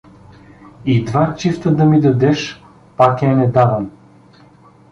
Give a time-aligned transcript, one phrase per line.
[0.85, 2.63] —И два чифта да ми дадеш,
[2.97, 3.91] пак я не давам.